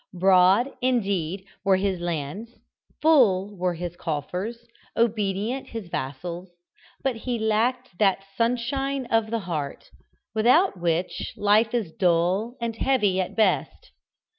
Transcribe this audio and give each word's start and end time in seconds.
Broad, 0.15 0.71
indeed, 0.81 1.45
were 1.63 1.75
his 1.75 1.99
lands, 1.99 2.55
full 3.03 3.55
were 3.55 3.75
his 3.75 3.95
coffers, 3.95 4.65
obedient 4.97 5.67
his 5.67 5.89
vassals, 5.89 6.49
but 7.03 7.17
he 7.17 7.37
lacked 7.37 7.99
that 7.99 8.25
sunshine 8.35 9.05
of 9.11 9.29
the 9.29 9.41
heart, 9.41 9.91
without 10.33 10.79
which 10.79 11.35
life 11.37 11.75
is 11.75 11.91
dull 11.93 12.57
and 12.59 12.77
heavy 12.77 13.21
at 13.21 13.29
the 13.29 13.35
best. 13.35 13.91